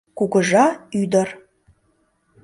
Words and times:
Кугыжа 0.17 0.65
ӱдыр. 1.01 1.29